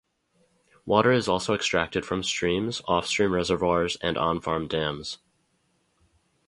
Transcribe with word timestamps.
Water 0.83 1.11
is 1.11 1.27
also 1.27 1.53
extracted 1.53 2.07
from 2.07 2.23
streams, 2.23 2.81
off-stream 2.87 3.31
reservoirs 3.31 3.97
and 3.97 4.17
on-farm 4.17 4.67
dams. 4.67 5.19